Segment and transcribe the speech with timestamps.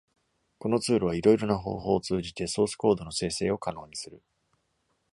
[0.57, 4.23] このツールは、いろいろな方法を通じて、ソースコードの生成を可能にする。